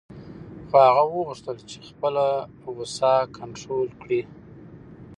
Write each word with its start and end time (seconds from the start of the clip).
خو 0.69 0.75
هغه 0.87 1.03
وغوښتل 1.07 1.57
چې 1.69 1.77
خپله 1.89 2.25
غوسه 2.73 3.13
کنټرول 3.37 3.87
کړي. 4.01 4.21